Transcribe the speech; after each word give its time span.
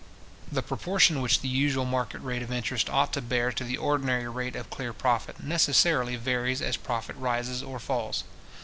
The 0.51 0.63
proportion 0.63 1.21
which 1.21 1.41
the 1.41 1.47
usual 1.47 1.85
market 1.85 2.21
rate 2.21 2.41
of 2.41 2.51
interest 2.51 2.89
ought 2.89 3.13
to 3.13 3.21
bear 3.21 3.51
to 3.51 3.63
the 3.63 3.77
ordinary 3.77 4.27
rate 4.27 4.55
of 4.55 4.71
clear 4.71 4.93
profit, 4.93 5.39
necessarily 5.43 6.15
varies 6.15 6.59
as 6.59 6.75
profit 6.75 7.15
rises 7.17 7.61
or 7.61 7.77
falls. 7.77 8.23